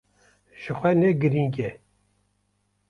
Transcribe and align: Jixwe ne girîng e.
Jixwe 0.61 0.89
ne 0.99 1.09
girîng 1.19 1.57
e. 1.67 1.71